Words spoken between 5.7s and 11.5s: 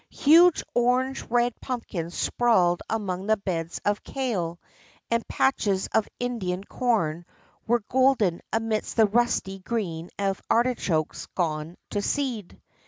of Indian corn were golden amidst the rusty green of artichokes